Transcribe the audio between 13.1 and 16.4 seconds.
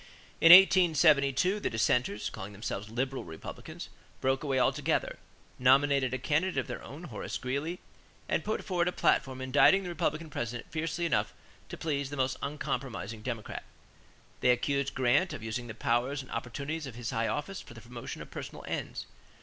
Democrat. They accused Grant of using "the powers and